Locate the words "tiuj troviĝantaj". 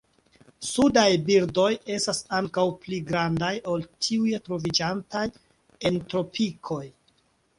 4.07-5.23